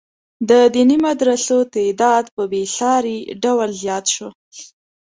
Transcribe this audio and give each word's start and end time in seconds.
د 0.49 0.51
دیني 0.73 0.97
مدرسو 1.05 1.57
تعداد 1.75 2.25
په 2.35 2.43
بې 2.51 2.63
ساري 2.77 3.17
ډول 3.43 3.69
زیات 3.81 4.05
شو. 4.15 4.27